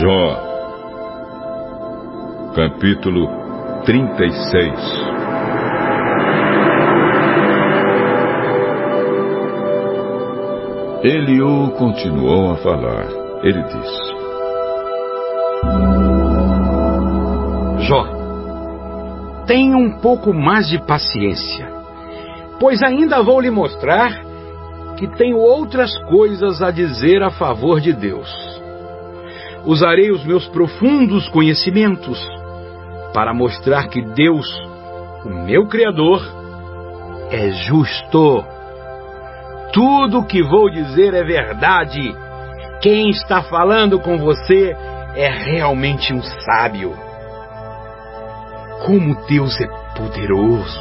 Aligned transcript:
Jó, 0.00 0.36
capítulo 2.54 3.28
36 3.84 4.72
Eliú 11.02 11.72
continuou 11.72 12.52
a 12.52 12.56
falar. 12.58 13.08
Ele 13.42 13.60
disse: 13.64 14.14
Jó, 17.88 18.04
tenha 19.48 19.76
um 19.76 19.98
pouco 19.98 20.32
mais 20.32 20.68
de 20.68 20.78
paciência, 20.78 21.68
pois 22.60 22.84
ainda 22.84 23.20
vou 23.20 23.40
lhe 23.40 23.50
mostrar 23.50 24.12
que 24.96 25.08
tenho 25.16 25.38
outras 25.38 25.90
coisas 26.04 26.62
a 26.62 26.70
dizer 26.70 27.20
a 27.20 27.30
favor 27.30 27.80
de 27.80 27.92
Deus 27.92 28.58
usarei 29.64 30.10
os 30.10 30.24
meus 30.24 30.46
profundos 30.48 31.28
conhecimentos 31.28 32.18
para 33.12 33.34
mostrar 33.34 33.88
que 33.88 34.02
Deus, 34.02 34.46
o 35.24 35.28
meu 35.28 35.66
Criador, 35.66 36.22
é 37.30 37.50
justo. 37.50 38.44
Tudo 39.72 40.20
o 40.20 40.24
que 40.24 40.42
vou 40.42 40.70
dizer 40.70 41.14
é 41.14 41.22
verdade. 41.22 42.14
Quem 42.80 43.10
está 43.10 43.42
falando 43.42 43.98
com 44.00 44.18
você 44.18 44.76
é 45.14 45.28
realmente 45.28 46.12
um 46.12 46.22
sábio. 46.22 46.94
Como 48.86 49.14
Deus 49.26 49.60
é 49.60 49.66
poderoso. 49.96 50.80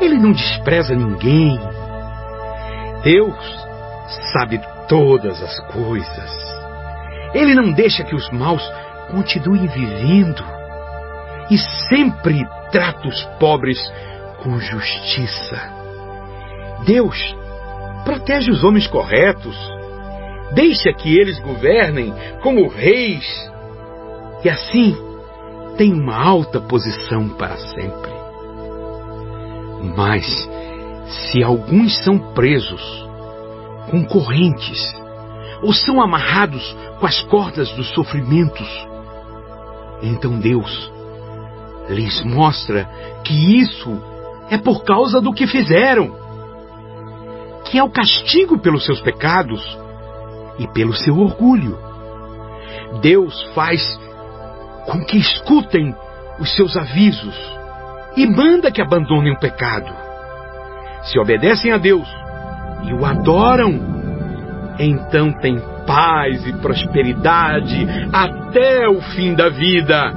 Ele 0.00 0.16
não 0.16 0.32
despreza 0.32 0.94
ninguém. 0.94 1.58
Deus 3.02 3.66
sabe 4.32 4.60
todas 4.88 5.42
as 5.42 5.60
coisas. 5.72 6.59
Ele 7.34 7.54
não 7.54 7.72
deixa 7.72 8.04
que 8.04 8.14
os 8.14 8.28
maus 8.30 8.62
continuem 9.10 9.66
vivendo 9.66 10.44
e 11.50 11.58
sempre 11.88 12.46
trata 12.70 13.08
os 13.08 13.24
pobres 13.38 13.78
com 14.42 14.58
justiça. 14.58 15.80
Deus 16.86 17.36
protege 18.04 18.50
os 18.50 18.64
homens 18.64 18.86
corretos, 18.86 19.56
deixa 20.54 20.92
que 20.92 21.18
eles 21.18 21.38
governem 21.40 22.14
como 22.42 22.68
reis 22.68 23.26
e 24.42 24.48
assim 24.48 24.96
tem 25.76 25.92
uma 25.92 26.16
alta 26.16 26.60
posição 26.60 27.28
para 27.30 27.56
sempre. 27.56 28.10
Mas 29.96 30.24
se 31.06 31.42
alguns 31.42 32.02
são 32.04 32.18
presos 32.32 32.82
com 33.90 34.04
correntes 34.04 34.99
ou 35.62 35.72
são 35.72 36.00
amarrados 36.00 36.76
com 36.98 37.06
as 37.06 37.20
cordas 37.22 37.70
dos 37.72 37.88
sofrimentos. 37.94 38.68
Então 40.02 40.38
Deus 40.38 40.90
lhes 41.88 42.22
mostra 42.24 42.88
que 43.24 43.60
isso 43.60 44.00
é 44.48 44.58
por 44.58 44.84
causa 44.84 45.20
do 45.20 45.32
que 45.32 45.46
fizeram, 45.46 46.14
que 47.64 47.78
é 47.78 47.82
o 47.82 47.90
castigo 47.90 48.58
pelos 48.58 48.84
seus 48.84 49.00
pecados 49.00 49.62
e 50.58 50.66
pelo 50.68 50.94
seu 50.94 51.18
orgulho. 51.18 51.78
Deus 53.00 53.42
faz 53.54 53.98
com 54.86 55.04
que 55.04 55.18
escutem 55.18 55.94
os 56.38 56.54
seus 56.56 56.76
avisos 56.76 57.36
e 58.16 58.26
manda 58.26 58.72
que 58.72 58.82
abandonem 58.82 59.32
o 59.32 59.38
pecado. 59.38 59.92
Se 61.04 61.18
obedecem 61.18 61.72
a 61.72 61.78
Deus 61.78 62.08
e 62.84 62.92
o 62.92 63.04
adoram, 63.04 63.89
então 64.82 65.30
tem 65.30 65.60
paz 65.86 66.46
e 66.46 66.54
prosperidade 66.54 67.86
até 68.10 68.88
o 68.88 69.00
fim 69.02 69.34
da 69.34 69.50
vida. 69.50 70.10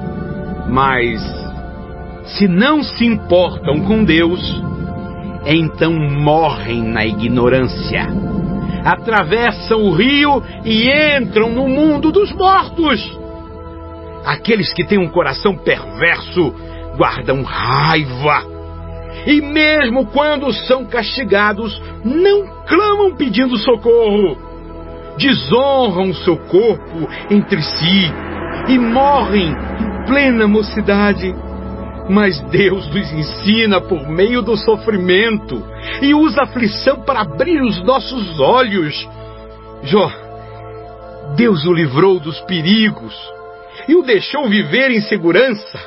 Mas, 0.70 1.22
se 2.26 2.48
não 2.48 2.82
se 2.82 3.06
importam 3.06 3.82
com 3.82 4.06
Deus, 4.06 4.40
então 5.46 5.92
morrem 5.94 6.82
na 6.82 7.06
ignorância. 7.06 8.08
Atravessam 8.86 9.82
o 9.82 9.94
rio 9.94 10.42
e 10.64 10.90
entram 11.18 11.50
no 11.50 11.68
mundo 11.68 12.10
dos 12.10 12.32
mortos. 12.32 13.20
Aqueles 14.26 14.72
que 14.74 14.86
têm 14.86 14.98
um 14.98 15.10
coração 15.10 15.58
perverso 15.58 16.54
guardam 16.96 17.44
raiva. 17.44 18.46
E 19.28 19.42
mesmo 19.42 20.06
quando 20.06 20.52
são 20.54 20.86
castigados, 20.86 21.82
não 22.04 22.48
clamam 22.66 23.16
pedindo 23.16 23.58
socorro 23.58 24.53
desonram 25.18 26.14
seu 26.14 26.38
corpo 26.38 27.08
entre 27.30 27.62
si 27.62 28.12
e 28.68 28.78
morrem 28.78 29.50
em 29.50 30.06
plena 30.06 30.48
mocidade. 30.48 31.34
Mas 32.10 32.40
Deus 32.50 32.86
nos 32.88 33.14
ensina 33.14 33.80
por 33.80 34.08
meio 34.10 34.42
do 34.42 34.58
sofrimento 34.58 35.64
e 36.02 36.14
usa 36.14 36.42
a 36.42 36.44
aflição 36.44 37.02
para 37.02 37.22
abrir 37.22 37.62
os 37.62 37.82
nossos 37.84 38.40
olhos. 38.40 39.08
Jó, 39.84 40.12
Deus 41.36 41.66
o 41.66 41.74
livrou 41.74 42.20
dos 42.20 42.40
perigos 42.42 43.16
e 43.88 43.96
o 43.96 44.04
deixou 44.04 44.48
viver 44.50 44.92
em 44.92 45.02
segurança. 45.02 45.80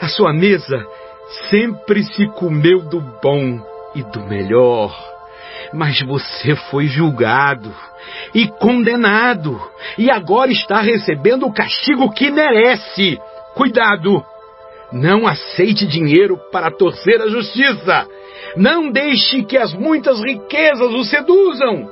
A 0.00 0.08
sua 0.08 0.32
mesa 0.32 0.86
sempre 1.48 2.04
se 2.04 2.26
comeu 2.28 2.82
do 2.82 3.00
bom 3.22 3.58
e 3.94 4.02
do 4.02 4.20
melhor. 4.26 5.15
Mas 5.72 6.00
você 6.02 6.54
foi 6.70 6.86
julgado 6.86 7.74
e 8.34 8.46
condenado, 8.48 9.60
e 9.98 10.10
agora 10.10 10.50
está 10.50 10.80
recebendo 10.80 11.46
o 11.46 11.52
castigo 11.52 12.10
que 12.12 12.30
merece. 12.30 13.18
Cuidado! 13.54 14.24
Não 14.92 15.26
aceite 15.26 15.86
dinheiro 15.86 16.38
para 16.52 16.70
torcer 16.70 17.20
a 17.20 17.28
justiça. 17.28 18.06
Não 18.56 18.90
deixe 18.90 19.42
que 19.42 19.58
as 19.58 19.72
muitas 19.74 20.20
riquezas 20.22 20.92
o 20.92 21.04
seduzam. 21.04 21.90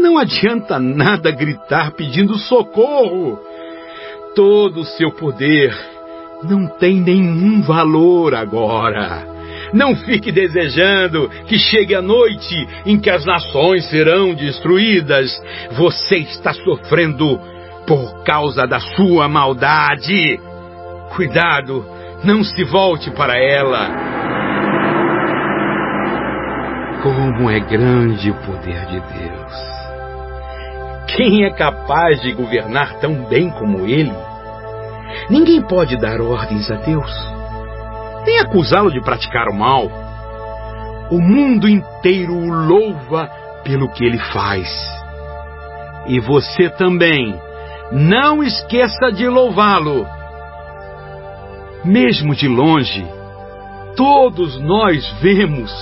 Não 0.00 0.16
adianta 0.16 0.78
nada 0.78 1.30
gritar 1.30 1.92
pedindo 1.92 2.38
socorro. 2.38 3.38
Todo 4.34 4.80
o 4.80 4.84
seu 4.84 5.10
poder 5.10 5.76
não 6.44 6.66
tem 6.66 7.00
nenhum 7.00 7.60
valor 7.62 8.34
agora. 8.34 9.37
Não 9.72 9.94
fique 9.96 10.32
desejando 10.32 11.28
que 11.46 11.58
chegue 11.58 11.94
a 11.94 12.02
noite 12.02 12.68
em 12.86 12.98
que 12.98 13.10
as 13.10 13.24
nações 13.24 13.88
serão 13.90 14.34
destruídas. 14.34 15.30
Você 15.72 16.16
está 16.16 16.52
sofrendo 16.54 17.38
por 17.86 18.22
causa 18.24 18.66
da 18.66 18.80
sua 18.80 19.28
maldade. 19.28 20.40
Cuidado, 21.14 21.84
não 22.24 22.42
se 22.42 22.64
volte 22.64 23.10
para 23.10 23.36
ela. 23.36 23.90
Como 27.02 27.48
é 27.48 27.60
grande 27.60 28.30
o 28.30 28.34
poder 28.34 28.86
de 28.86 29.00
Deus! 29.00 29.78
Quem 31.16 31.44
é 31.44 31.50
capaz 31.50 32.20
de 32.20 32.32
governar 32.32 32.98
tão 33.00 33.24
bem 33.26 33.50
como 33.50 33.86
Ele? 33.86 34.12
Ninguém 35.30 35.62
pode 35.62 35.96
dar 35.96 36.20
ordens 36.20 36.70
a 36.70 36.74
Deus 36.76 37.37
nem 38.28 38.40
acusá-lo 38.40 38.92
de 38.92 39.00
praticar 39.00 39.48
o 39.48 39.54
mal. 39.54 39.90
O 41.10 41.18
mundo 41.18 41.66
inteiro 41.66 42.34
o 42.34 42.50
louva 42.50 43.26
pelo 43.64 43.88
que 43.88 44.04
ele 44.04 44.18
faz. 44.18 44.68
E 46.06 46.20
você 46.20 46.68
também, 46.68 47.34
não 47.90 48.42
esqueça 48.42 49.10
de 49.10 49.26
louvá-lo. 49.26 50.06
Mesmo 51.82 52.34
de 52.34 52.46
longe, 52.46 53.06
todos 53.96 54.60
nós 54.60 55.10
vemos 55.22 55.72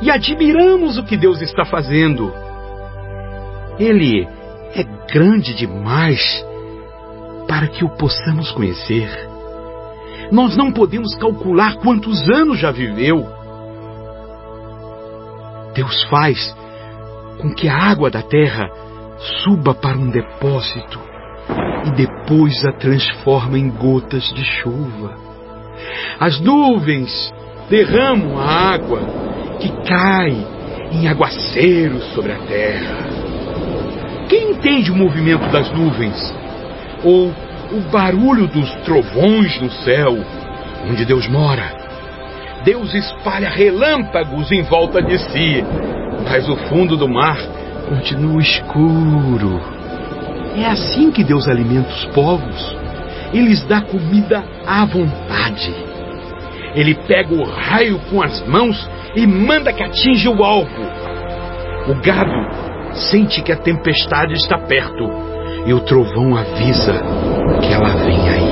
e 0.00 0.10
admiramos 0.12 0.96
o 0.96 1.02
que 1.02 1.16
Deus 1.16 1.42
está 1.42 1.64
fazendo. 1.64 2.32
Ele 3.80 4.28
é 4.76 4.84
grande 5.12 5.54
demais 5.54 6.46
para 7.48 7.66
que 7.66 7.84
o 7.84 7.88
possamos 7.88 8.52
conhecer. 8.52 9.29
Nós 10.30 10.56
não 10.56 10.72
podemos 10.72 11.14
calcular 11.16 11.76
quantos 11.76 12.28
anos 12.28 12.58
já 12.58 12.70
viveu. 12.70 13.26
Deus 15.74 16.04
faz 16.04 16.56
com 17.38 17.52
que 17.54 17.68
a 17.68 17.76
água 17.76 18.10
da 18.10 18.22
terra 18.22 18.70
suba 19.42 19.74
para 19.74 19.98
um 19.98 20.10
depósito 20.10 21.00
e 21.86 21.90
depois 21.92 22.64
a 22.64 22.72
transforma 22.72 23.58
em 23.58 23.70
gotas 23.70 24.24
de 24.34 24.44
chuva. 24.44 25.14
As 26.18 26.40
nuvens 26.40 27.32
derramam 27.68 28.38
a 28.38 28.72
água 28.72 29.00
que 29.58 29.70
cai 29.84 30.46
em 30.92 31.08
aguaceiros 31.08 32.04
sobre 32.14 32.32
a 32.32 32.38
terra. 32.38 32.98
Quem 34.28 34.52
entende 34.52 34.92
o 34.92 34.96
movimento 34.96 35.50
das 35.50 35.70
nuvens? 35.72 36.34
Ou 37.02 37.32
o 37.72 37.80
barulho 37.90 38.46
dos 38.48 38.70
trovões 38.84 39.60
no 39.60 39.70
céu, 39.70 40.16
onde 40.88 41.04
Deus 41.04 41.28
mora. 41.28 41.78
Deus 42.64 42.92
espalha 42.94 43.48
relâmpagos 43.48 44.50
em 44.52 44.62
volta 44.62 45.00
de 45.00 45.16
si, 45.18 45.64
mas 46.28 46.48
o 46.48 46.56
fundo 46.68 46.96
do 46.96 47.08
mar 47.08 47.38
continua 47.88 48.40
escuro. 48.40 49.60
É 50.56 50.66
assim 50.66 51.10
que 51.10 51.22
Deus 51.22 51.48
alimenta 51.48 51.88
os 51.88 52.04
povos. 52.06 52.76
Ele 53.32 53.48
lhes 53.48 53.64
dá 53.64 53.80
comida 53.80 54.44
à 54.66 54.84
vontade. 54.84 55.72
Ele 56.74 56.94
pega 57.06 57.32
o 57.32 57.44
raio 57.44 58.00
com 58.10 58.20
as 58.20 58.44
mãos 58.46 58.88
e 59.14 59.26
manda 59.26 59.72
que 59.72 59.82
atinja 59.82 60.30
o 60.30 60.44
alvo. 60.44 60.82
O 61.88 61.94
gado 62.02 62.30
sente 62.92 63.42
que 63.42 63.52
a 63.52 63.56
tempestade 63.56 64.34
está 64.34 64.58
perto 64.58 65.29
e 65.66 65.72
o 65.72 65.80
trovão 65.80 66.36
avisa 66.36 67.02
que 67.60 67.72
ela 67.72 67.96
vem 68.04 68.28
aí. 68.28 68.50